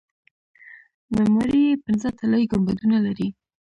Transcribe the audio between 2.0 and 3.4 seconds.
طلایي ګنبدونه لري.